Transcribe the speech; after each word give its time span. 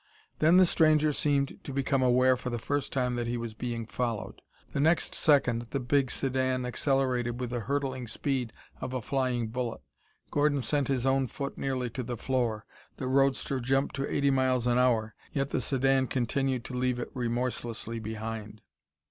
Then 0.39 0.57
the 0.57 0.65
stranger 0.65 1.13
seemed 1.13 1.59
to 1.63 1.71
become 1.71 2.01
aware 2.01 2.35
for 2.35 2.49
the 2.49 2.57
first 2.57 2.91
time 2.91 3.15
that 3.17 3.27
he 3.27 3.37
was 3.37 3.53
being 3.53 3.85
followed. 3.85 4.41
The 4.71 4.79
next 4.79 5.13
second 5.13 5.67
the 5.69 5.79
big 5.79 6.09
sedan 6.09 6.65
accelerated 6.65 7.39
with 7.39 7.51
the 7.51 7.59
hurtling 7.59 8.07
speed 8.07 8.51
of 8.77 8.93
a 8.95 9.01
flying 9.03 9.49
bullet. 9.49 9.81
Gordon 10.31 10.63
sent 10.63 10.87
his 10.87 11.05
own 11.05 11.27
foot 11.27 11.55
nearly 11.55 11.91
to 11.91 12.01
the 12.01 12.17
floor. 12.17 12.65
The 12.97 13.05
roadster 13.05 13.59
jumped 13.59 13.95
to 13.97 14.11
eighty 14.11 14.31
miles 14.31 14.65
an 14.65 14.79
hour, 14.79 15.13
yet 15.33 15.51
the 15.51 15.61
sedan 15.61 16.07
continued 16.07 16.63
to 16.65 16.73
leave 16.73 16.97
it 16.97 17.11
remorselessly 17.13 17.99
behind. 17.99 18.61